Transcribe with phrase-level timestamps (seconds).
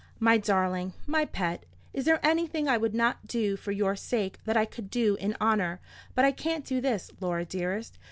[0.19, 1.63] "My darling, my pet,
[1.93, 5.37] is there anything I would not do for your sake that I could do in
[5.39, 5.79] honour?
[6.15, 7.99] But I can't do this, Laura dearest.